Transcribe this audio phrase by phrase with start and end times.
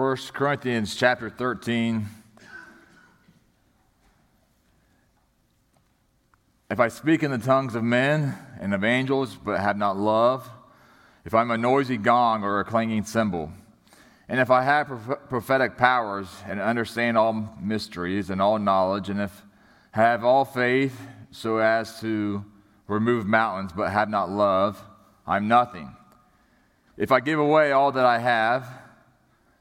[0.00, 2.06] 1 Corinthians chapter 13.
[6.70, 10.48] If I speak in the tongues of men and of angels, but have not love,
[11.26, 13.52] if I'm a noisy gong or a clanging cymbal,
[14.26, 19.42] and if I have prophetic powers and understand all mysteries and all knowledge, and if
[19.92, 20.98] I have all faith
[21.30, 22.42] so as to
[22.88, 24.82] remove mountains, but have not love,
[25.26, 25.94] I'm nothing.
[26.96, 28.79] If I give away all that I have,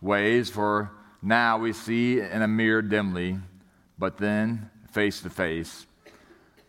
[0.00, 0.90] ways, for
[1.22, 3.38] now we see in a mirror dimly,
[3.98, 5.86] but then face to face.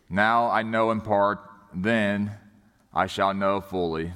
[0.10, 1.40] Now I know in part,
[1.74, 2.32] then
[2.94, 4.12] I shall know fully,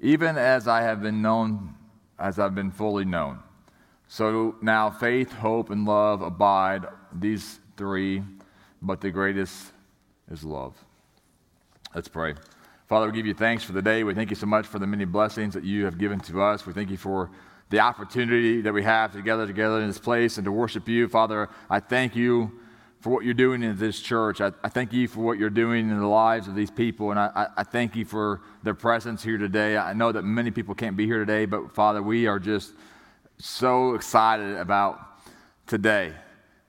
[0.00, 1.74] even as I have been known,
[2.18, 3.40] as I've been fully known.
[4.06, 8.22] So now faith, hope, and love abide, these three,
[8.80, 9.72] but the greatest
[10.30, 10.76] is love.
[11.94, 12.34] Let's pray.
[12.86, 14.04] Father, we give you thanks for the day.
[14.04, 16.66] We thank you so much for the many blessings that you have given to us.
[16.66, 17.30] We thank you for
[17.74, 21.08] the opportunity that we have to gather together in this place and to worship you.
[21.08, 22.52] Father, I thank you
[23.00, 24.40] for what you're doing in this church.
[24.40, 27.18] I, I, thank you for what you're doing in the lives of these people, and
[27.18, 29.76] I, I, thank you for their presence here today.
[29.76, 32.74] I know that many people can't be here today, but Father, we are just
[33.38, 35.00] so excited about
[35.66, 36.12] today.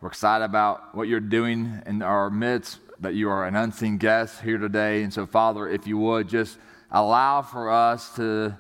[0.02, 4.42] We're excited about what you're doing in our midst, that you are an unseen guest
[4.42, 5.04] here today.
[5.04, 6.58] And so, Father, if you would just
[6.90, 8.58] allow for us to,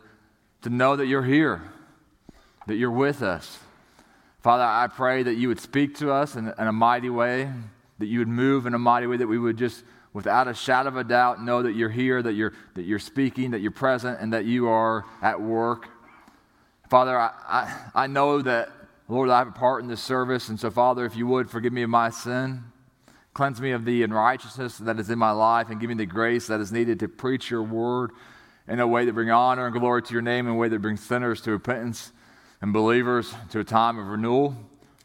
[0.61, 1.63] to know that you're here,
[2.67, 3.59] that you're with us.
[4.41, 7.49] Father, I pray that you would speak to us in, in, a mighty way,
[7.97, 9.83] that you would move in a mighty way, that we would just,
[10.13, 13.51] without a shadow of a doubt, know that you're here, that you're, that you're speaking,
[13.51, 15.89] that you're present, and that you are at work.
[16.89, 18.69] Father, I, I, I know that,
[19.07, 21.73] Lord, I have a part in this service, and so, Father, if you would forgive
[21.73, 22.63] me of my sin,
[23.33, 26.47] cleanse me of the unrighteousness that is in my life, and give me the grace
[26.47, 28.11] that is needed to preach your word
[28.67, 30.83] in a way that brings honor and glory to your name, in a way that
[30.83, 32.11] brings sinners to repentance
[32.65, 34.55] and believers to a time of renewal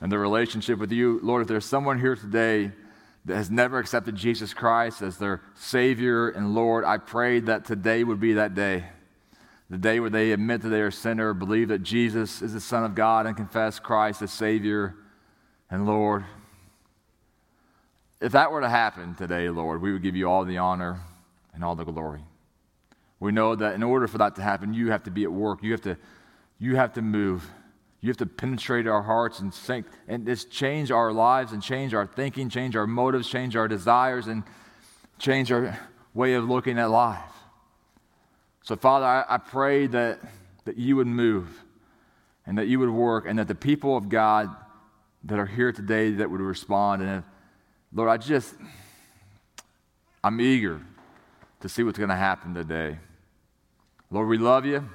[0.01, 1.21] and their relationship with you.
[1.23, 2.73] Lord, if there's someone here today
[3.27, 8.03] that has never accepted Jesus Christ as their Savior and Lord, I pray that today
[8.03, 8.85] would be that day.
[9.69, 12.63] The day where they admit that they are a sinner, believe that Jesus is the
[12.63, 14.95] Son of God, and confess Christ as Savior
[15.71, 16.25] and Lord.
[18.23, 21.01] If that were to happen today, Lord, we would give you all the honor
[21.53, 22.23] and all the glory.
[23.21, 25.63] We know that in order for that to happen, you have to be at work.
[25.63, 25.99] You have to
[26.61, 27.51] you have to move.
[28.03, 31.93] You have to penetrate our hearts and sink and just change our lives and change
[31.95, 34.43] our thinking, change our motives, change our desires, and
[35.19, 35.79] change our
[36.15, 37.19] way of looking at life.
[38.63, 40.21] So, Father, I, I pray that,
[40.67, 41.49] that you would move
[42.47, 44.49] and that you would work and that the people of God
[45.25, 47.03] that are here today that would respond.
[47.03, 47.25] And if,
[47.93, 48.55] Lord, I just,
[50.23, 50.81] I'm eager
[51.61, 52.99] to see what's going to happen today.
[54.11, 54.89] Lord, we love you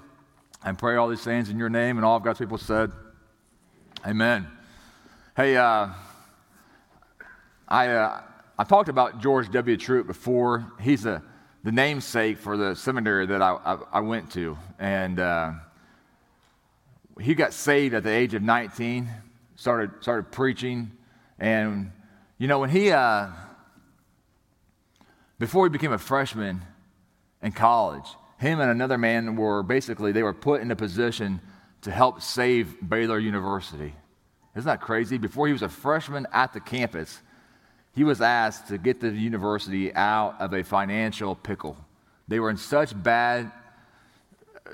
[0.66, 1.98] and pray all these things in your name.
[1.98, 2.92] And all of God's people said,
[4.06, 4.48] Amen.
[5.38, 5.90] Hey, uh,
[7.68, 8.22] I, uh,
[8.58, 9.78] I talked about George W.
[9.78, 10.72] Truett before.
[10.82, 11.24] He's a,
[11.64, 14.58] the namesake for the seminary that I, I, I went to.
[14.80, 15.54] And uh,
[17.22, 19.10] he got saved at the age of 19,
[19.56, 20.92] started, started preaching.
[21.40, 21.92] And,
[22.38, 23.28] you know, when he, uh,
[25.38, 26.62] before he became a freshman
[27.42, 28.06] in college,
[28.38, 31.40] him and another man were basically they were put in a position
[31.82, 33.94] to help save Baylor University.
[34.56, 35.18] Isn't that crazy?
[35.18, 37.22] Before he was a freshman at the campus,
[37.94, 41.78] he was asked to get the university out of a financial pickle.
[42.28, 43.52] They were in such bad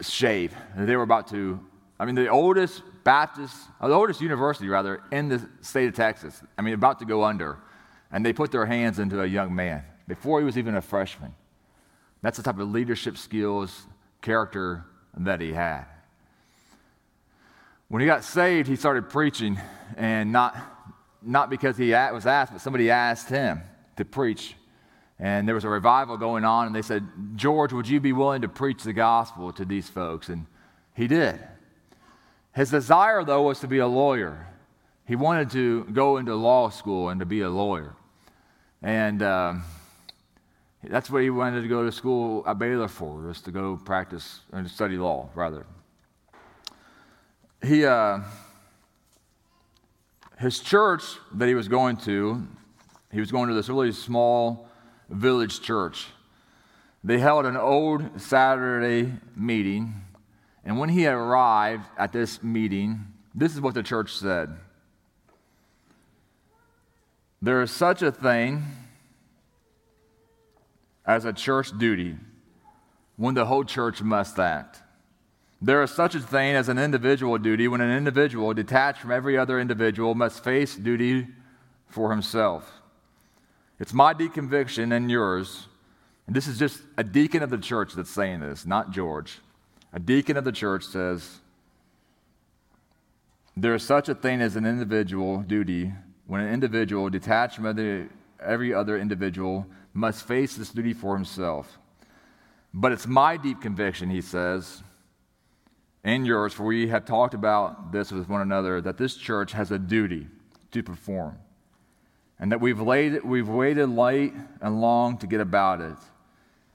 [0.01, 0.51] shape.
[0.75, 1.59] that They were about to,
[1.99, 6.41] I mean, the oldest Baptist, or the oldest university rather, in the state of Texas,
[6.57, 7.57] I mean, about to go under.
[8.11, 11.33] And they put their hands into a young man before he was even a freshman.
[12.21, 13.85] That's the type of leadership skills,
[14.21, 14.85] character
[15.18, 15.85] that he had.
[17.88, 19.59] When he got saved, he started preaching,
[19.97, 20.56] and not,
[21.21, 23.62] not because he was asked, but somebody asked him
[23.97, 24.56] to preach.
[25.19, 28.41] And there was a revival going on, and they said, George, would you be willing
[28.41, 30.29] to preach the gospel to these folks?
[30.29, 30.45] And
[30.95, 31.39] he did.
[32.53, 34.47] His desire, though, was to be a lawyer.
[35.06, 37.95] He wanted to go into law school and to be a lawyer.
[38.81, 39.63] And um,
[40.83, 44.42] that's what he wanted to go to school at Baylor for, was to go practice
[44.51, 45.66] and study law, rather.
[47.63, 48.22] He, uh,
[50.39, 51.04] his church
[51.36, 52.48] that he was going to,
[53.12, 54.68] he was going to this really small
[55.10, 56.07] village church.
[57.04, 59.94] They held an old Saturday meeting,
[60.66, 63.06] and when he arrived at this meeting,
[63.36, 64.56] this is what the church said
[67.42, 68.63] There is such a thing
[71.06, 72.18] as a church duty
[73.18, 74.81] when the whole church must act.
[75.62, 79.38] There is such a thing as an individual duty when an individual, detached from every
[79.38, 81.27] other individual, must face duty
[81.88, 82.81] for himself.
[83.80, 85.68] It's my deep conviction and yours,
[86.25, 89.39] and this is just a deacon of the church that's saying this, not George.
[89.94, 91.39] A deacon of the church says,
[93.56, 95.94] There is such a thing as an individual duty
[96.25, 98.09] when an individual, detached from
[98.39, 101.77] every other individual, must face this duty for himself.
[102.73, 104.81] But it's my deep conviction, he says,
[106.03, 109.71] and yours, for we have talked about this with one another, that this church has
[109.71, 110.27] a duty
[110.71, 111.38] to perform.
[112.39, 115.97] And that we've, laid, we've waited late and long to get about it.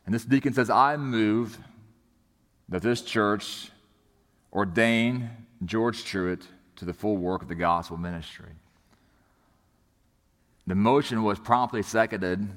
[0.04, 1.58] And this deacon says, I move
[2.68, 3.70] that this church
[4.52, 5.30] ordain
[5.64, 6.46] George Truett
[6.76, 8.52] to the full work of the gospel ministry.
[10.68, 12.48] The motion was promptly seconded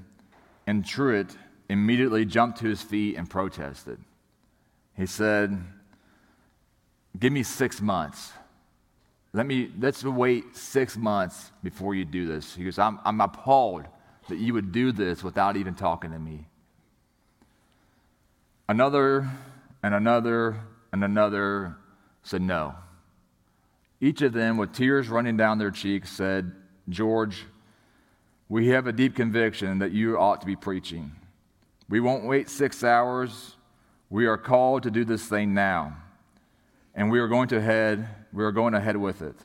[0.69, 1.35] and Truett
[1.67, 3.97] immediately jumped to his feet and protested.
[4.95, 5.59] He said,
[7.17, 8.31] Give me six months.
[9.33, 12.53] Let me, let's wait six months before you do this.
[12.53, 13.85] He goes, I'm, I'm appalled
[14.27, 16.45] that you would do this without even talking to me.
[18.67, 19.27] Another
[19.81, 20.61] and another
[20.91, 21.77] and another
[22.21, 22.75] said no.
[23.99, 26.51] Each of them, with tears running down their cheeks, said,
[26.87, 27.45] George,
[28.49, 31.11] we have a deep conviction that you ought to be preaching.
[31.87, 33.55] We won't wait six hours.
[34.09, 35.95] We are called to do this thing now.
[36.95, 39.35] And we are going to head, we are going ahead with it.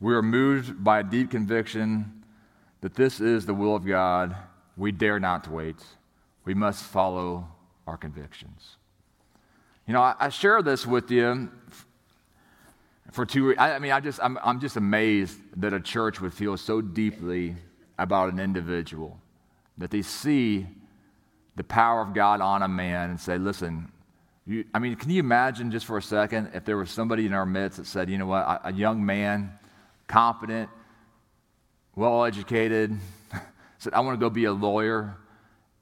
[0.00, 2.24] We are moved by a deep conviction
[2.80, 4.34] that this is the will of God.
[4.76, 5.76] We dare not wait.
[6.44, 7.48] We must follow
[7.86, 8.76] our convictions.
[9.86, 11.50] You know, I, I share this with you
[13.10, 13.56] for two.
[13.58, 16.80] I, I mean, I just I'm, I'm just amazed that a church would feel so
[16.80, 17.56] deeply
[17.98, 19.20] about an individual,
[19.76, 20.66] that they see
[21.56, 23.90] the power of God on a man and say, listen,
[24.46, 27.32] you, I mean, can you imagine just for a second if there was somebody in
[27.32, 29.52] our midst that said, you know what, a, a young man,
[30.06, 30.70] competent,
[31.94, 32.96] well educated,
[33.78, 35.16] said, I want to go be a lawyer,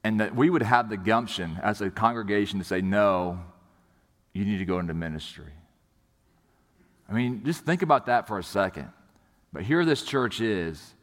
[0.03, 3.39] and that we would have the gumption as a congregation to say, no,
[4.33, 5.53] you need to go into ministry.
[7.09, 8.89] I mean, just think about that for a second.
[9.53, 10.93] But here this church is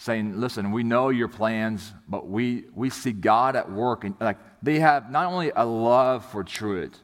[0.00, 4.02] saying, listen, we know your plans, but we, we see God at work.
[4.02, 6.98] And like they have not only a love for truth,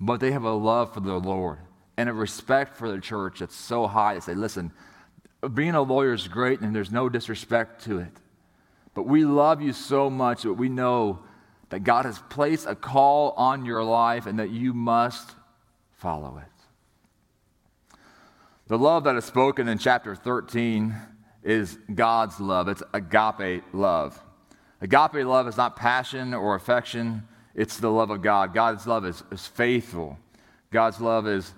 [0.00, 1.58] but they have a love for the Lord
[1.96, 4.72] and a respect for the church that's so high They say, listen,
[5.54, 8.12] being a lawyer is great and there's no disrespect to it.
[8.94, 11.20] But we love you so much that we know
[11.68, 15.36] that God has placed a call on your life and that you must
[15.98, 17.96] follow it.
[18.66, 20.96] The love that is spoken in chapter 13
[21.42, 22.68] is God's love.
[22.68, 24.20] It's agape love.
[24.80, 28.54] Agape love is not passion or affection, it's the love of God.
[28.54, 30.18] God's love is, is faithful,
[30.70, 31.52] God's love is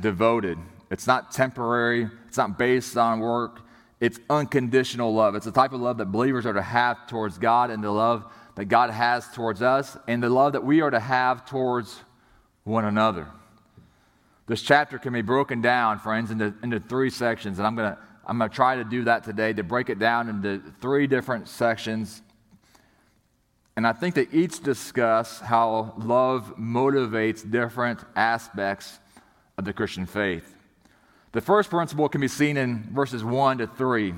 [0.00, 0.58] devoted.
[0.90, 3.60] It's not temporary, it's not based on work,
[4.00, 5.34] it's unconditional love.
[5.34, 8.24] It's the type of love that believers are to have towards God and the love
[8.54, 11.98] that God has towards us and the love that we are to have towards
[12.64, 13.26] one another.
[14.46, 17.98] This chapter can be broken down, friends, into, into three sections, and I'm going to
[18.26, 21.46] I'm going to try to do that today to break it down into three different
[21.46, 22.22] sections.
[23.76, 28.98] And I think that each discuss how love motivates different aspects
[29.56, 30.54] of the Christian faith.
[31.32, 34.14] The first principle can be seen in verses 1 to 3.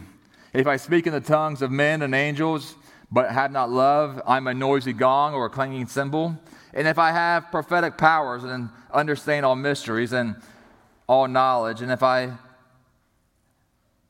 [0.54, 2.76] If I speak in the tongues of men and angels,
[3.12, 6.38] but have not love, I'm a noisy gong or a clanging cymbal.
[6.72, 10.36] And if I have prophetic powers and understand all mysteries and
[11.06, 12.38] all knowledge, and if I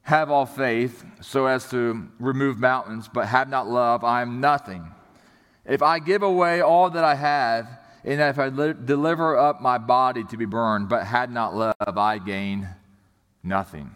[0.09, 4.91] have all faith so as to remove mountains, but have not love, I am nothing.
[5.67, 7.69] If I give away all that I have,
[8.05, 11.75] and if I li- deliver up my body to be burned, but had not love,
[11.79, 12.67] I gain
[13.43, 13.95] nothing.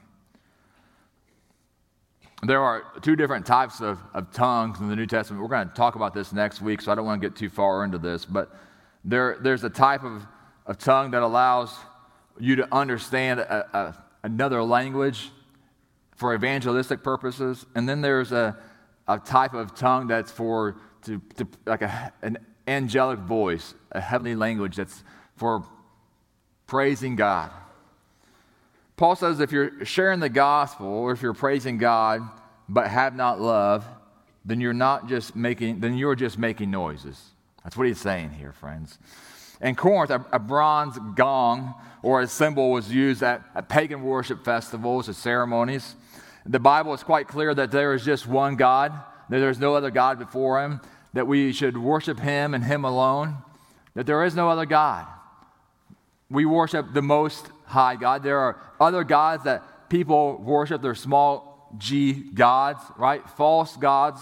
[2.42, 5.42] There are two different types of, of tongues in the New Testament.
[5.42, 7.48] We're going to talk about this next week, so I don't want to get too
[7.48, 8.26] far into this.
[8.26, 8.54] But
[9.02, 10.26] there, there's a type of,
[10.66, 11.74] of tongue that allows
[12.38, 15.30] you to understand a, a, another language
[16.22, 17.66] for evangelistic purposes.
[17.74, 18.56] And then there's a,
[19.08, 22.38] a type of tongue that's for to, to like a, an
[22.68, 25.02] angelic voice, a heavenly language that's
[25.34, 25.64] for
[26.68, 27.50] praising God.
[28.96, 32.22] Paul says if you're sharing the gospel or if you're praising God
[32.68, 33.84] but have not love,
[34.44, 37.20] then you're not just making, then you're just making noises.
[37.64, 38.96] That's what he's saying here, friends.
[39.60, 44.44] In Corinth, a, a bronze gong or a cymbal was used at, at pagan worship
[44.44, 45.96] festivals and ceremonies.
[46.44, 48.92] The Bible is quite clear that there is just one God,
[49.28, 50.80] that there's no other God before him,
[51.12, 53.36] that we should worship him and him alone,
[53.94, 55.06] that there is no other God.
[56.30, 58.22] We worship the most high God.
[58.22, 63.28] There are other gods that people worship, they're small g gods, right?
[63.30, 64.20] False gods.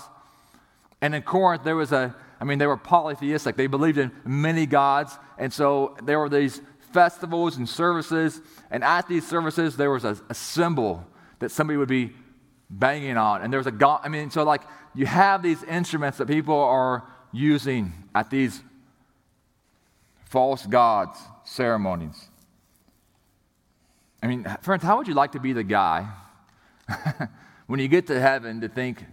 [1.01, 3.57] And in Corinth, there was a, I mean, they were polytheistic.
[3.57, 5.17] They believed in many gods.
[5.39, 6.61] And so there were these
[6.93, 8.41] festivals and services.
[8.71, 11.07] And at these services, there was a, a cymbal
[11.41, 12.13] that somebody would be
[12.71, 13.43] banging on.
[13.43, 14.63] And there was a god, I mean, so like
[14.95, 18.63] you have these instruments that people are using at these
[20.27, 22.29] false gods ceremonies.
[24.23, 26.07] I mean, friends, how would you like to be the guy
[27.67, 29.05] when you get to heaven to think,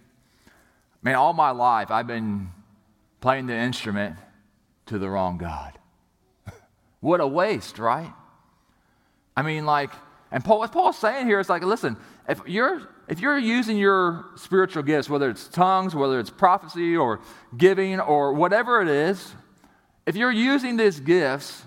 [1.01, 2.51] man, all my life I've been
[3.21, 4.17] playing the instrument
[4.87, 5.79] to the wrong God?
[6.99, 8.13] what a waste, right?
[9.35, 9.91] I mean, like,
[10.31, 11.95] and Paul, what Paul's saying here is like, listen,
[12.27, 17.21] if you're if you're using your spiritual gifts, whether it's tongues, whether it's prophecy or
[17.55, 19.33] giving or whatever it is,
[20.05, 21.63] if you're using these gifts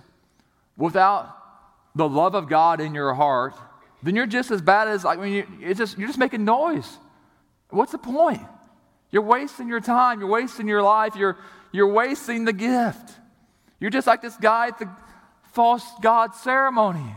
[0.77, 1.35] without
[1.95, 3.55] the love of God in your heart,
[4.03, 6.99] then you're just as bad as like when you it's just you're just making noise.
[7.71, 8.43] What's the point?
[9.11, 11.39] You're wasting your time, you're wasting your life, you're
[11.73, 13.11] you're wasting the gift.
[13.79, 14.91] You're just like this guy at the
[15.53, 17.15] false god ceremony.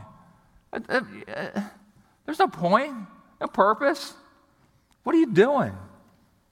[0.72, 1.02] Uh, uh,
[1.36, 1.62] uh,
[2.26, 2.96] there's no point,
[3.48, 4.14] purpose.
[5.04, 5.74] What are you doing?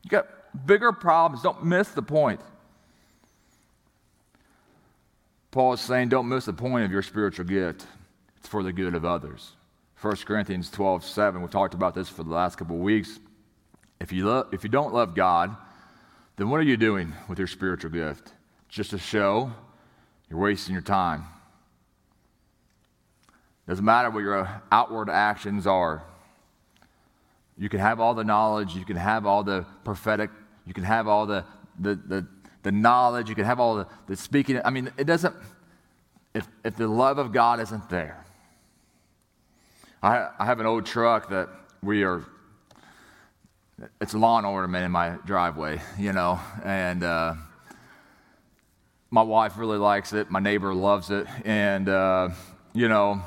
[0.03, 0.27] You got
[0.65, 1.43] bigger problems.
[1.43, 2.41] Don't miss the point.
[5.51, 7.85] Paul is saying, don't miss the point of your spiritual gift.
[8.37, 9.51] It's for the good of others.
[10.01, 13.19] 1 Corinthians 12, 7, we talked about this for the last couple of weeks.
[13.99, 15.55] If you, lo- if you don't love God,
[16.37, 18.33] then what are you doing with your spiritual gift?
[18.67, 19.51] Just a show?
[20.29, 21.25] You're wasting your time.
[23.67, 26.03] Doesn't matter what your outward actions are.
[27.61, 30.31] You can have all the knowledge, you can have all the prophetic,
[30.65, 31.45] you can have all the,
[31.77, 32.27] the, the,
[32.63, 34.59] the knowledge, you can have all the, the speaking.
[34.65, 35.35] I mean, it doesn't,
[36.33, 38.25] if, if the love of God isn't there,
[40.01, 41.49] I, I have an old truck that
[41.83, 42.25] we are,
[44.01, 47.35] it's a lawn ornament in my driveway, you know, and uh,
[49.11, 50.31] my wife really likes it.
[50.31, 51.27] My neighbor loves it.
[51.45, 52.29] And, uh,
[52.73, 53.21] you know,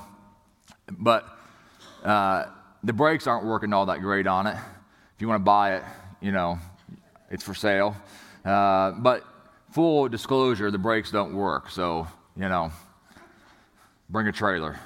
[0.90, 1.24] but
[2.02, 2.46] uh,
[2.84, 4.56] the brakes aren't working all that great on it.
[5.14, 5.82] If you want to buy it,
[6.20, 6.58] you know,
[7.30, 7.96] it's for sale.
[8.44, 9.24] Uh, but
[9.70, 11.70] full disclosure, the brakes don't work.
[11.70, 12.70] So, you know,
[14.10, 14.78] bring a trailer.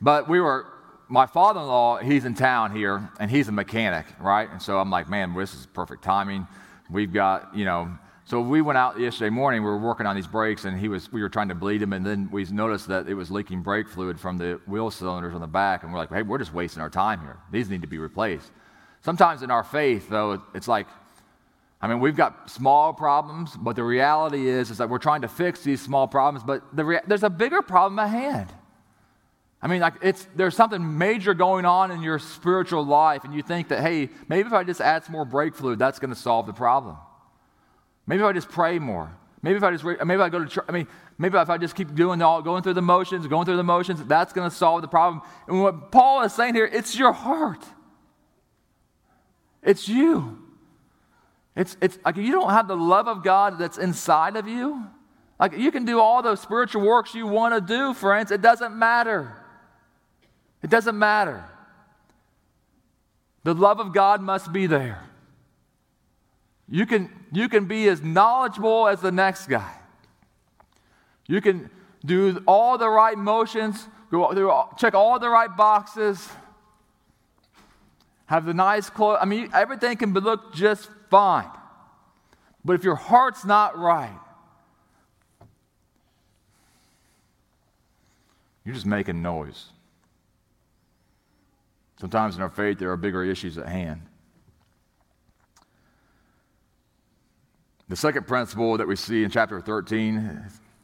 [0.00, 0.66] But we were
[1.08, 4.50] my father in law, he's in town here, and he's a mechanic, right?
[4.50, 6.48] And so I'm like, man, this is perfect timing.
[6.90, 9.62] We've got, you know, so we went out yesterday morning.
[9.62, 11.92] We were working on these brakes, and he was, we were trying to bleed him,
[11.92, 15.40] and then we noticed that it was leaking brake fluid from the wheel cylinders on
[15.40, 17.36] the back, and we're like, hey, we're just wasting our time here.
[17.52, 18.50] These need to be replaced.
[19.02, 20.88] Sometimes in our faith, though, it's like,
[21.80, 25.28] I mean, we've got small problems, but the reality is, is that we're trying to
[25.28, 28.52] fix these small problems, but the rea- there's a bigger problem at hand.
[29.62, 33.42] I mean, like it's there's something major going on in your spiritual life, and you
[33.42, 36.18] think that, hey, maybe if I just add some more brake fluid, that's going to
[36.18, 36.96] solve the problem.
[38.06, 39.16] Maybe if I just pray more.
[39.42, 40.64] Maybe if I just maybe I go to church.
[40.68, 43.56] I mean, maybe if I just keep doing all going through the motions, going through
[43.56, 45.22] the motions, that's going to solve the problem.
[45.46, 47.64] And what Paul is saying here, it's your heart.
[49.62, 50.38] It's you.
[51.54, 54.86] It's it's like you don't have the love of God that's inside of you.
[55.38, 58.30] Like you can do all those spiritual works you want to do, friends.
[58.30, 59.36] It doesn't matter.
[60.62, 61.44] It doesn't matter.
[63.44, 65.04] The love of God must be there.
[66.68, 69.72] You can, you can be as knowledgeable as the next guy.
[71.26, 71.70] You can
[72.04, 76.28] do all the right motions, go through, check all the right boxes,
[78.26, 79.18] have the nice clothes.
[79.20, 81.50] I mean, everything can look just fine.
[82.64, 84.18] But if your heart's not right,
[88.64, 89.66] you're just making noise.
[92.00, 94.02] Sometimes in our faith, there are bigger issues at hand.
[97.88, 100.42] The second principle that we see in chapter 13,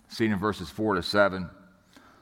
[0.09, 1.50] seen in verses 4 to 7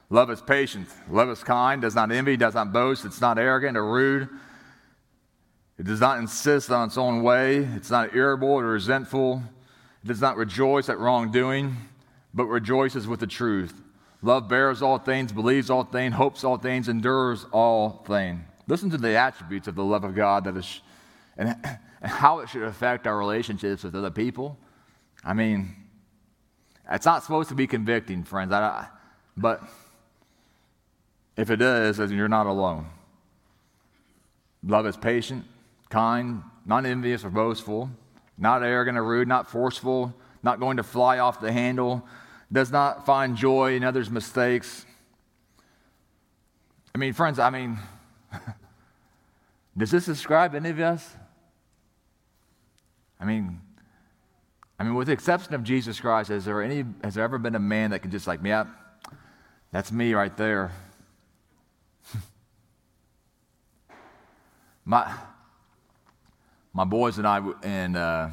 [0.09, 3.77] love is patient, love is kind, does not envy, does not boast, it's not arrogant
[3.77, 4.27] or rude.
[5.77, 9.41] It does not insist on its own way, it's not irritable or resentful.
[10.03, 11.77] It does not rejoice at wrongdoing,
[12.33, 13.73] but rejoices with the truth.
[14.23, 18.41] Love bears all things, believes all things, hopes all things, endures all things.
[18.67, 20.81] Listen to the attributes of the love of God that is,
[21.37, 21.55] and,
[22.01, 24.57] and how it should affect our relationships with other people.
[25.23, 25.75] I mean,
[26.89, 28.51] it's not supposed to be convicting, friends.
[28.51, 28.87] I,
[29.37, 29.61] but
[31.37, 32.87] if it is, then you're not alone.
[34.63, 35.45] Love is patient,
[35.89, 37.89] kind, not envious or boastful,
[38.37, 40.13] not arrogant or rude, not forceful,
[40.43, 42.05] not going to fly off the handle,
[42.51, 44.85] does not find joy in others' mistakes.
[46.93, 47.79] I mean, friends, I mean,
[49.77, 51.15] does this describe any of us?
[53.19, 53.61] I mean,
[54.81, 57.53] I mean, with the exception of Jesus Christ, has there any has there ever been
[57.53, 58.65] a man that can just like, yeah,
[59.71, 60.71] that's me right there.
[64.85, 65.13] my
[66.73, 68.29] my boys and I and uh,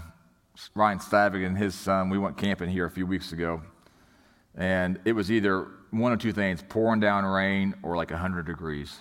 [0.74, 3.60] Ryan Stavig and his son, we went camping here a few weeks ago,
[4.54, 9.00] and it was either one of two things: pouring down rain or like hundred degrees.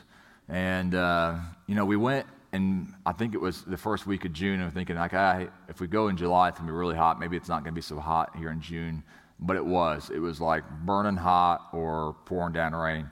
[0.50, 4.34] And uh, you know, we went and I think it was the first week of
[4.34, 4.62] June.
[4.62, 7.20] I'm thinking, like, ah, if we go in July, it's gonna be really hot.
[7.20, 9.04] Maybe it's not gonna be so hot here in June,
[9.39, 10.10] but it was.
[10.10, 13.10] It was like burning hot or pouring down rain.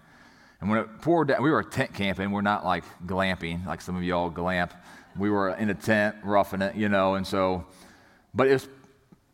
[0.61, 2.31] And when it poured down, we were tent camping.
[2.31, 4.73] We're not like glamping, like some of y'all glamp.
[5.17, 7.15] We were in a tent, roughing it, you know.
[7.15, 7.65] And so,
[8.33, 8.67] but it was,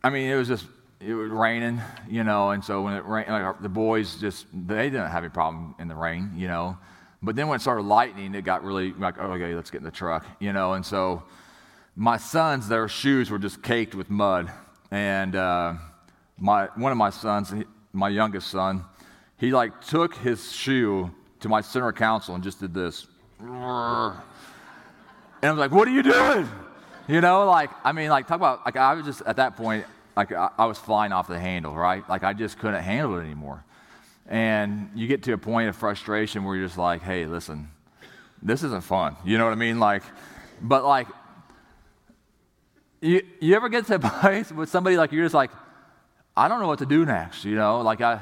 [0.02, 0.66] I mean, it was just
[1.00, 2.50] it was raining, you know.
[2.50, 5.88] And so when it rained, like the boys just they didn't have any problem in
[5.88, 6.76] the rain, you know.
[7.22, 9.84] But then when it started lightning, it got really like, oh, okay, let's get in
[9.84, 10.72] the truck, you know.
[10.72, 11.22] And so
[11.94, 14.50] my sons, their shoes were just caked with mud.
[14.90, 15.74] And uh,
[16.38, 17.54] my, one of my sons,
[17.92, 18.84] my youngest son,
[19.38, 23.06] he like took his shoe to my center council and just did this.
[23.40, 23.50] And
[25.48, 26.48] I was like, what are you doing?
[27.08, 29.84] You know, like, I mean, like, talk about, like, I was just at that point,
[30.16, 32.08] like, I, I was flying off the handle, right?
[32.08, 33.64] Like, I just couldn't handle it anymore.
[34.28, 37.70] And you get to a point of frustration where you're just like, hey, listen,
[38.42, 39.16] this isn't fun.
[39.24, 39.80] You know what I mean?
[39.80, 40.02] Like,
[40.60, 41.08] but like,
[43.00, 45.50] you, you ever get to a place with somebody like you're just like,
[46.36, 47.80] I don't know what to do next, you know?
[47.80, 48.20] Like, I,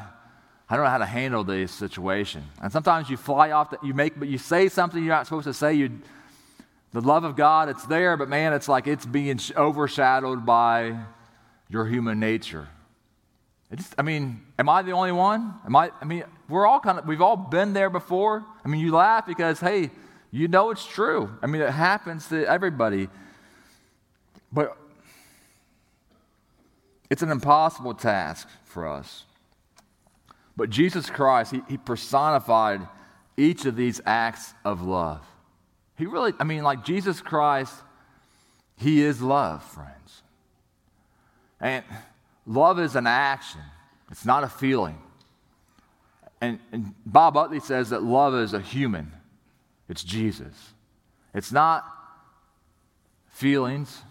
[0.68, 2.44] I don't know how to handle this situation.
[2.62, 5.44] And sometimes you fly off, the, you make, but you say something you're not supposed
[5.44, 5.74] to say.
[5.74, 6.00] You,
[6.92, 10.98] the love of God, it's there, but man, it's like it's being overshadowed by
[11.68, 12.68] your human nature.
[13.74, 15.54] Just, I mean, am I the only one?
[15.64, 18.44] Am I, I mean, we're all kind of, we've all been there before.
[18.64, 19.90] I mean, you laugh because, hey,
[20.30, 21.30] you know it's true.
[21.42, 23.08] I mean, it happens to everybody.
[24.52, 24.76] But
[27.08, 29.24] it's an impossible task for us.
[30.56, 32.86] But Jesus Christ, he, he personified
[33.36, 35.26] each of these acts of love.
[35.96, 37.74] He really, I mean, like Jesus Christ,
[38.76, 40.22] he is love, friends.
[41.60, 41.84] And
[42.50, 43.60] Love is an action,
[44.10, 44.98] it's not a feeling.
[46.40, 49.12] And, and Bob Utley says that love is a human,
[49.88, 50.54] it's Jesus.
[51.32, 51.84] It's not
[53.28, 54.02] feelings,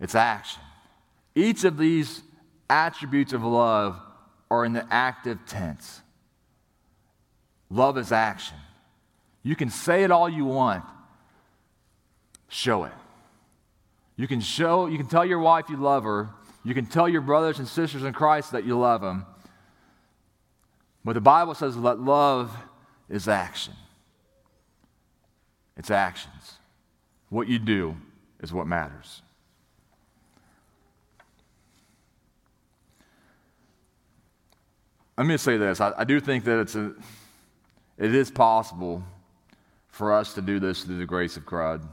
[0.00, 0.62] it's action.
[1.34, 2.22] Each of these
[2.70, 4.00] attributes of love
[4.50, 6.00] are in the active tense.
[7.70, 8.56] Love is action.
[9.42, 10.84] You can say it all you want,
[12.48, 12.92] show it.
[14.16, 16.30] You can show, you can tell your wife you love her,
[16.64, 19.26] you can tell your brothers and sisters in Christ that you love them.
[21.04, 22.56] But the Bible says that love
[23.08, 23.74] is action.
[25.76, 26.58] It's actions.
[27.28, 27.96] What you do
[28.40, 29.22] is what matters.
[35.16, 35.80] Let me say this.
[35.80, 36.94] I, I do think that it's a,
[37.98, 39.02] it is possible
[39.88, 41.86] for us to do this through the grace of God.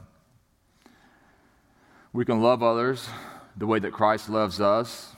[2.12, 3.08] We can love others
[3.56, 5.14] the way that Christ loves us.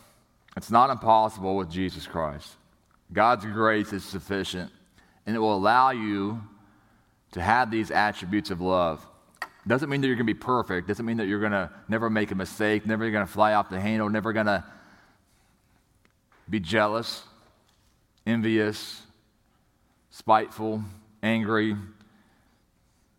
[0.56, 2.56] It's not impossible with Jesus Christ.
[3.12, 4.70] God's grace is sufficient,
[5.26, 6.42] and it will allow you
[7.32, 9.06] to have these attributes of love.
[9.66, 10.88] Doesn't mean that you're going to be perfect.
[10.88, 13.68] Doesn't mean that you're going to never make a mistake, never going to fly off
[13.70, 14.64] the handle, never going to
[16.50, 17.22] be jealous,
[18.26, 19.02] envious,
[20.10, 20.82] spiteful,
[21.22, 21.76] angry,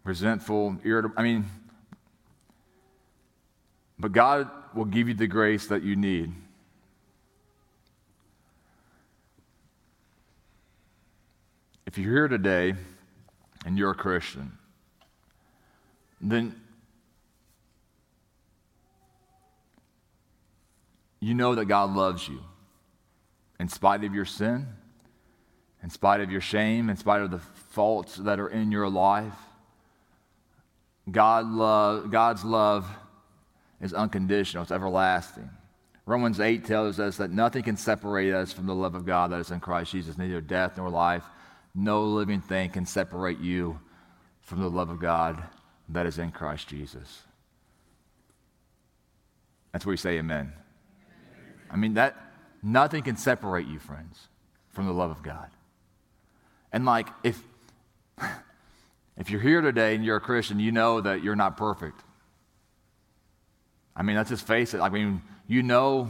[0.04, 1.16] resentful, irritable.
[1.18, 1.46] I mean,
[4.04, 6.34] but God will give you the grace that you need.
[11.88, 12.74] If you're here today
[13.66, 14.58] and you're a Christian,
[16.20, 16.54] then
[21.22, 22.42] you know that God loves you
[23.58, 24.68] in spite of your sin,
[25.82, 29.32] in spite of your shame, in spite of the faults that are in your life.
[31.10, 32.86] God love, God's love
[33.84, 35.50] is unconditional, it's everlasting.
[36.06, 39.40] Romans 8 tells us that nothing can separate us from the love of God that
[39.40, 41.24] is in Christ Jesus, neither death nor life.
[41.76, 43.80] No living thing can separate you
[44.42, 45.44] from the love of God
[45.90, 47.24] that is in Christ Jesus.
[49.72, 50.54] That's where we say amen.
[51.70, 52.16] I mean, that
[52.62, 54.28] nothing can separate you, friends,
[54.70, 55.50] from the love of God.
[56.72, 57.42] And like, if,
[59.18, 62.02] if you're here today and you're a Christian, you know that you're not perfect.
[63.96, 64.80] I mean, let's just face it.
[64.80, 66.10] I mean, you know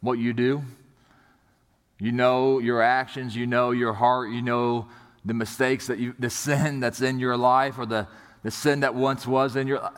[0.00, 0.62] what you do.
[1.98, 3.36] You know your actions.
[3.36, 4.30] You know your heart.
[4.30, 4.88] You know
[5.24, 8.08] the mistakes that you, the sin that's in your life or the,
[8.42, 9.92] the sin that once was in your life.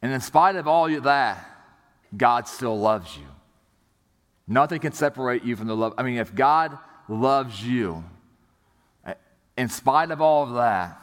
[0.00, 1.44] And in spite of all of that,
[2.16, 3.26] God still loves you.
[4.46, 5.94] Nothing can separate you from the love.
[5.98, 8.04] I mean, if God loves you,
[9.56, 11.00] in spite of all of that,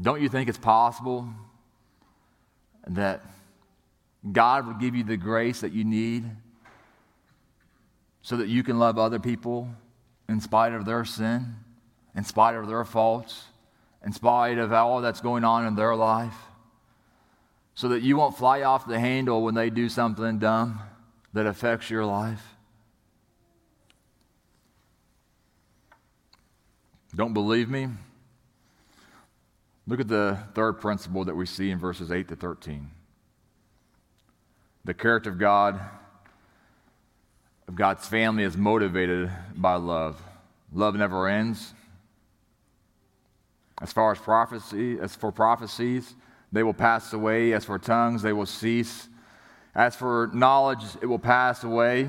[0.00, 1.28] don't you think it's possible
[2.86, 3.22] that
[4.30, 6.24] God will give you the grace that you need
[8.22, 9.68] so that you can love other people
[10.28, 11.56] in spite of their sin,
[12.14, 13.44] in spite of their faults?
[14.04, 16.36] in spite of all that's going on in their life,
[17.74, 20.80] so that you won't fly off the handle when they do something dumb
[21.32, 22.42] that affects your life?
[27.14, 27.88] Don't believe me?
[29.90, 32.88] Look at the third principle that we see in verses 8 to 13.
[34.84, 35.80] The character of God,
[37.66, 40.22] of God's family, is motivated by love.
[40.72, 41.74] Love never ends.
[43.82, 46.14] As far as prophecy, as for prophecies,
[46.52, 47.52] they will pass away.
[47.52, 49.08] As for tongues, they will cease.
[49.74, 52.08] As for knowledge, it will pass away.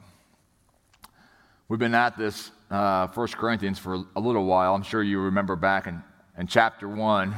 [1.71, 4.75] We've been at this uh, 1 Corinthians for a little while.
[4.75, 6.03] I'm sure you remember back in,
[6.37, 7.33] in chapter 1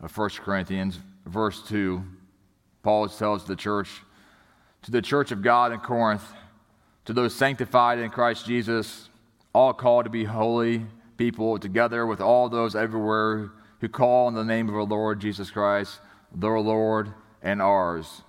[0.00, 2.02] of 1 Corinthians, verse 2,
[2.82, 4.00] Paul tells the church,
[4.80, 6.24] to the church of God in Corinth,
[7.04, 9.10] to those sanctified in Christ Jesus,
[9.54, 10.86] all called to be holy
[11.18, 13.50] people, together with all those everywhere
[13.82, 16.00] who call on the name of our Lord Jesus Christ,
[16.34, 17.12] their Lord
[17.42, 18.22] and ours.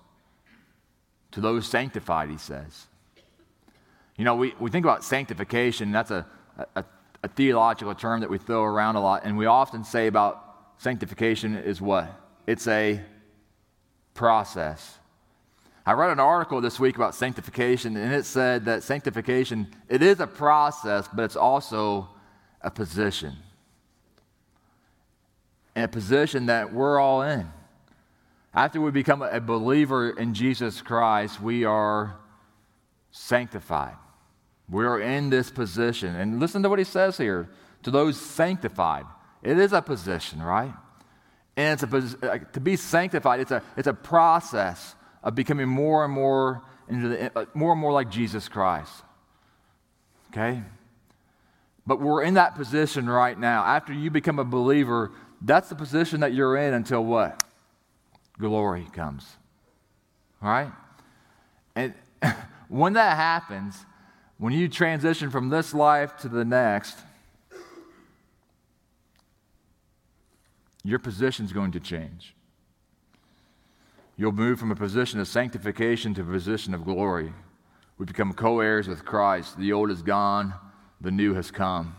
[1.31, 2.87] To those sanctified, he says.
[4.17, 6.25] You know, we, we think about sanctification, that's a,
[6.75, 6.83] a,
[7.23, 10.43] a theological term that we throw around a lot, and we often say about
[10.77, 12.11] sanctification is what?
[12.47, 12.99] It's a
[14.15, 14.97] process.
[15.85, 20.19] I read an article this week about sanctification, and it said that sanctification, it is
[20.19, 22.09] a process, but it's also
[22.61, 23.35] a position.
[25.75, 27.47] And a position that we're all in.
[28.53, 32.17] After we become a believer in Jesus Christ, we are
[33.11, 33.95] sanctified.
[34.69, 36.15] We are in this position.
[36.15, 37.49] And listen to what he says here
[37.83, 39.05] to those sanctified.
[39.41, 40.73] It is a position, right?
[41.55, 46.13] And it's a to be sanctified, it's a, it's a process of becoming more and
[46.13, 48.93] more into the, uh, more and more like Jesus Christ.
[50.31, 50.61] Okay?
[51.85, 53.63] But we're in that position right now.
[53.63, 57.43] After you become a believer, that's the position that you're in until what?
[58.37, 59.25] Glory comes.
[60.41, 60.71] All right?
[61.75, 61.93] And
[62.67, 63.85] when that happens,
[64.37, 66.97] when you transition from this life to the next,
[70.83, 72.35] your position is going to change.
[74.15, 77.33] You'll move from a position of sanctification to a position of glory.
[77.97, 79.57] We become co heirs with Christ.
[79.57, 80.53] The old is gone,
[81.01, 81.95] the new has come.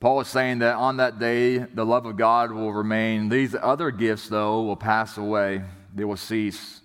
[0.00, 3.28] Paul is saying that on that day, the love of God will remain.
[3.28, 5.62] These other gifts, though, will pass away,
[5.94, 6.80] they will cease.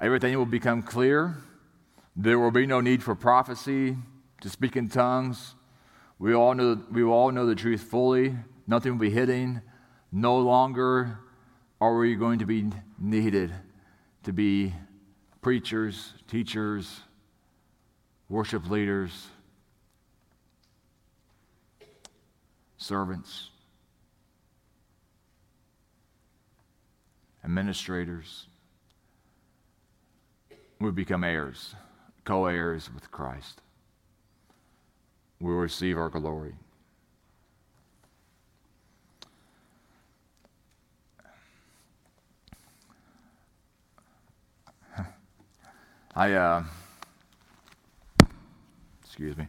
[0.00, 1.36] Everything will become clear.
[2.20, 3.96] There will be no need for prophecy,
[4.40, 5.54] to speak in tongues.
[6.18, 8.34] We all know, we will all know the truth fully.
[8.66, 9.62] Nothing will be hidden.
[10.10, 11.20] No longer
[11.80, 13.54] are we going to be needed
[14.24, 14.74] to be
[15.42, 17.02] preachers, teachers,
[18.28, 19.28] worship leaders,
[22.78, 23.50] servants,
[27.44, 28.48] administrators.
[30.80, 31.76] We become heirs,
[32.28, 33.62] co heirs with Christ.
[35.40, 36.52] We will receive our glory.
[46.14, 46.64] I, uh,
[49.02, 49.46] excuse me.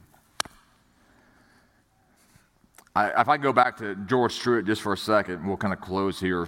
[2.96, 5.82] I, if I go back to George Truett just for a second, we'll kind of
[5.82, 6.48] close here,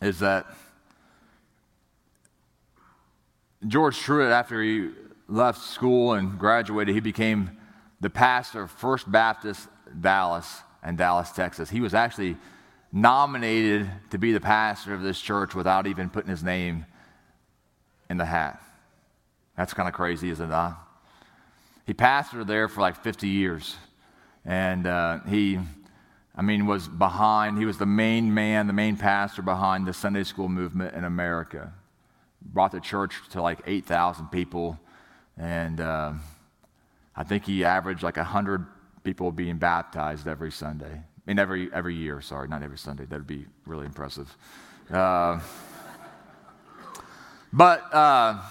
[0.00, 0.46] is that
[3.68, 4.90] George Truett, after he
[5.32, 7.50] left school and graduated, he became
[8.00, 9.68] the pastor of First Baptist
[10.00, 11.70] Dallas and Dallas, Texas.
[11.70, 12.36] He was actually
[12.92, 16.84] nominated to be the pastor of this church without even putting his name
[18.10, 18.62] in the hat.
[19.56, 20.74] That's kind of crazy, isn't it?
[21.86, 23.76] He pastored there for like 50 years.
[24.44, 25.58] And uh, he,
[26.36, 30.24] I mean, was behind, he was the main man, the main pastor behind the Sunday
[30.24, 31.72] school movement in America.
[32.42, 34.78] Brought the church to like 8,000 people.
[35.38, 36.12] And uh,
[37.16, 38.66] I think he averaged like 100
[39.04, 40.92] people being baptized every Sunday.
[40.92, 43.04] I mean, every, every year, sorry, not every Sunday.
[43.04, 44.36] That would be really impressive.
[44.90, 45.40] Uh,
[47.52, 48.42] but uh,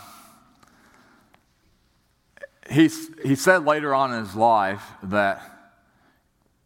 [2.70, 5.42] he's, he said later on in his life that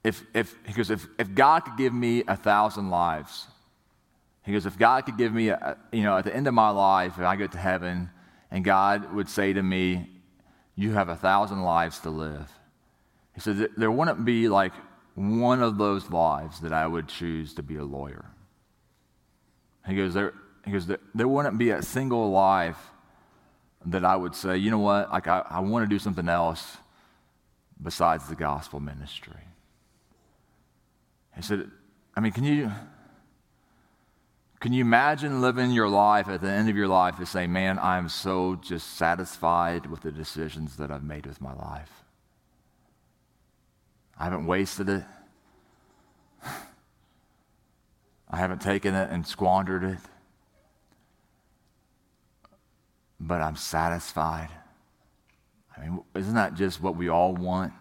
[0.04, 3.48] if, if, he goes, if, if God could give me a thousand lives,
[4.44, 6.70] he goes, if God could give me, a, you know, at the end of my
[6.70, 8.12] life, if I get to heaven,
[8.56, 10.08] and God would say to me,
[10.78, 12.50] You have a thousand lives to live.
[13.34, 14.72] He said, There wouldn't be like
[15.14, 18.24] one of those lives that I would choose to be a lawyer.
[19.86, 22.80] He goes, There, he goes, there wouldn't be a single life
[23.88, 26.78] that I would say, you know what, like I, I want to do something else
[27.84, 29.44] besides the gospel ministry.
[31.36, 31.70] He said,
[32.16, 32.72] I mean, can you
[34.66, 37.78] can you imagine living your life at the end of your life and say, man,
[37.78, 41.92] I'm so just satisfied with the decisions that I've made with my life?
[44.18, 45.04] I haven't wasted it.
[48.28, 50.00] I haven't taken it and squandered it
[53.20, 54.50] but I'm satisfied.
[55.78, 57.72] I mean, isn't that just what we all want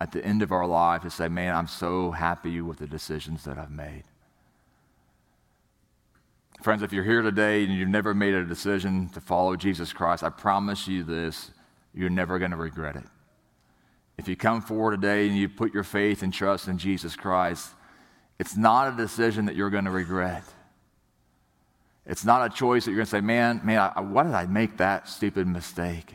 [0.00, 3.44] at the end of our life to say, man, I'm so happy with the decisions
[3.44, 4.04] that I've made?
[6.62, 10.22] Friends, if you're here today and you've never made a decision to follow Jesus Christ,
[10.22, 11.50] I promise you this
[11.94, 13.04] you're never going to regret it.
[14.18, 17.70] If you come forward today and you put your faith and trust in Jesus Christ,
[18.38, 20.44] it's not a decision that you're going to regret.
[22.06, 24.46] It's not a choice that you're going to say, man, man, I, why did I
[24.46, 26.14] make that stupid mistake?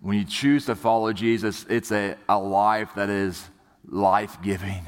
[0.00, 3.48] When you choose to follow Jesus, it's a, a life that is
[3.84, 4.86] life giving.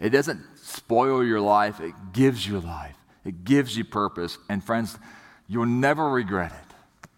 [0.00, 4.38] It doesn't spoil your life, it gives you life, it gives you purpose.
[4.48, 4.96] And friends,
[5.48, 7.08] you'll never regret it.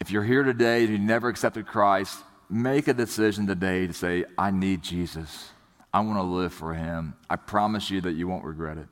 [0.00, 2.18] If you're here today and you never accepted Christ,
[2.50, 5.50] make a decision today to say, I need Jesus.
[5.92, 7.14] I want to live for him.
[7.30, 8.88] I promise you that you won't regret it.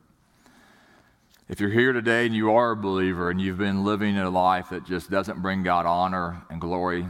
[1.49, 4.71] If you're here today and you are a believer and you've been living a life
[4.71, 7.07] that just doesn't bring God honor and glory,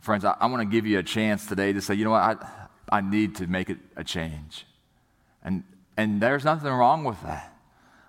[0.00, 2.22] friends, I, I want to give you a chance today to say, you know what,
[2.22, 4.66] I, I need to make it a change.
[5.42, 5.64] And,
[5.96, 7.53] and there's nothing wrong with that.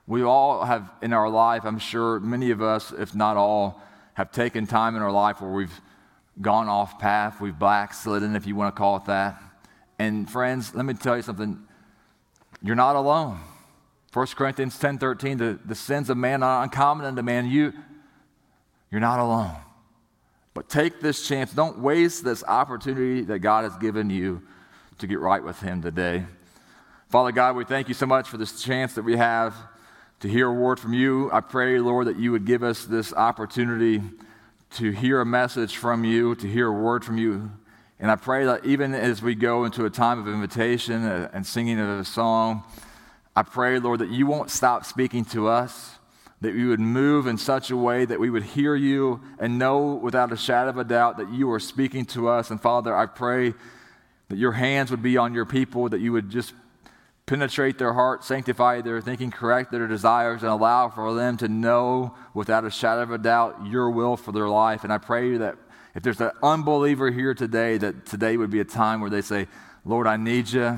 [0.07, 3.81] We all have in our life, I'm sure many of us, if not all,
[4.13, 5.81] have taken time in our life where we've
[6.41, 9.41] gone off path, we've backslidden, if you want to call it that.
[9.97, 11.59] And friends, let me tell you something.
[12.61, 13.39] You're not alone.
[14.13, 17.47] 1 Corinthians 10 13, the, the sins of man are uncommon unto man.
[17.47, 17.73] You,
[18.91, 19.55] you're not alone.
[20.53, 21.51] But take this chance.
[21.51, 24.41] Don't waste this opportunity that God has given you
[24.99, 26.25] to get right with Him today.
[27.09, 29.53] Father God, we thank you so much for this chance that we have
[30.21, 31.29] to hear a word from you.
[31.31, 34.01] I pray, Lord, that you would give us this opportunity
[34.71, 37.51] to hear a message from you, to hear a word from you.
[37.99, 41.45] And I pray that even as we go into a time of invitation uh, and
[41.45, 42.63] singing of a song,
[43.35, 45.95] I pray, Lord, that you won't stop speaking to us,
[46.41, 49.93] that we would move in such a way that we would hear you and know
[49.95, 52.51] without a shadow of a doubt that you are speaking to us.
[52.51, 53.53] And Father, I pray
[54.29, 56.53] that your hands would be on your people, that you would just
[57.25, 62.15] penetrate their hearts, sanctify their thinking, correct their desires, and allow for them to know
[62.33, 64.83] without a shadow of a doubt your will for their life.
[64.83, 65.57] And I pray that
[65.95, 69.47] if there's an unbeliever here today, that today would be a time where they say,
[69.85, 70.77] Lord, I need you.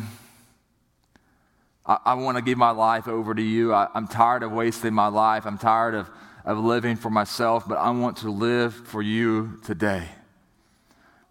[1.86, 3.74] I, I want to give my life over to you.
[3.74, 5.46] I, I'm tired of wasting my life.
[5.46, 6.10] I'm tired of,
[6.46, 10.08] of living for myself, but I want to live for you today.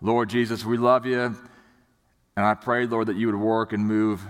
[0.03, 1.35] Lord Jesus, we love you.
[2.37, 4.21] And I pray, Lord, that you would work and move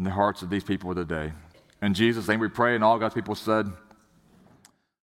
[0.00, 1.30] in the hearts of these people today.
[1.82, 3.70] In Jesus' name we pray, and all God's people said,